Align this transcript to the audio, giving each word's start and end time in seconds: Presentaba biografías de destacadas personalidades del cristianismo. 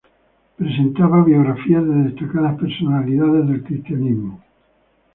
Presentaba 0.57 1.23
biografías 1.23 1.85
de 1.85 1.95
destacadas 2.05 2.57
personalidades 2.59 3.47
del 3.47 3.61
cristianismo. 3.63 4.43